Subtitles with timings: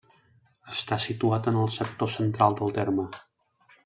[0.75, 3.07] Està situat en el sector central del terme.